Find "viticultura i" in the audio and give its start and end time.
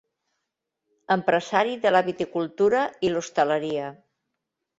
2.07-3.13